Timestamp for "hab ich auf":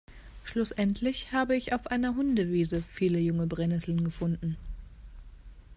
1.31-1.85